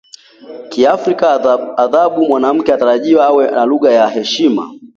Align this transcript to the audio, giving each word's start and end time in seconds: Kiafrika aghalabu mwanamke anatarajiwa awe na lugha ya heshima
Kiafrika 0.69 1.27
aghalabu 1.31 2.21
mwanamke 2.27 2.71
anatarajiwa 2.71 3.25
awe 3.25 3.51
na 3.51 3.65
lugha 3.65 3.91
ya 3.91 4.07
heshima 4.09 4.69